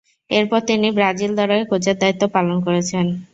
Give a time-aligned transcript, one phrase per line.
[0.31, 3.05] এরপর তিনি ব্রাজিল দলের কোচের দায়িত্ব পালন করেছেন।